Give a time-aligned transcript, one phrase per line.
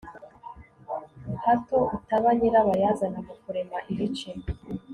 [1.45, 4.31] hato utaba nyirabayazana mu kurema ibice